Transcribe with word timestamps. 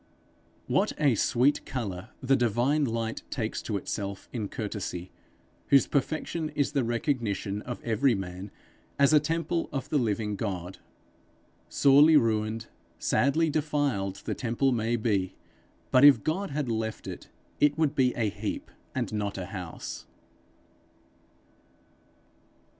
What 0.65 0.93
a 0.97 1.13
sweet 1.13 1.63
colour 1.63 2.09
the 2.23 2.35
divine 2.35 2.85
light 2.85 3.21
takes 3.29 3.61
to 3.61 3.77
itself 3.77 4.27
in 4.33 4.49
courtesy, 4.49 5.11
whose 5.67 5.85
perfection 5.85 6.49
is 6.55 6.71
the 6.71 6.83
recognition 6.83 7.61
of 7.61 7.79
every 7.83 8.15
man 8.15 8.49
as 8.97 9.13
a 9.13 9.19
temple 9.19 9.69
of 9.71 9.89
the 9.89 9.99
living 9.99 10.35
God. 10.35 10.79
Sorely 11.69 12.17
ruined, 12.17 12.65
sadly 12.97 13.51
defiled 13.51 14.23
the 14.25 14.33
temple 14.33 14.71
may 14.71 14.95
be, 14.95 15.35
but 15.91 16.03
if 16.03 16.23
God 16.23 16.49
had 16.49 16.67
left 16.67 17.05
it, 17.05 17.29
it 17.59 17.77
would 17.77 17.93
be 17.93 18.11
a 18.15 18.27
heap 18.31 18.71
and 18.95 19.13
not 19.13 19.37
a 19.37 19.45
house. 19.45 20.07